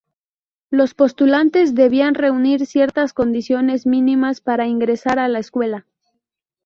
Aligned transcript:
Los 0.71 0.95
postulantes 0.95 1.75
debían 1.75 2.15
reunir 2.15 2.65
ciertas 2.65 3.13
condiciones 3.13 3.85
mínimas 3.85 4.41
para 4.41 4.65
ingresar 4.65 5.19
a 5.19 5.27
la 5.27 5.37
Escuela. 5.37 5.85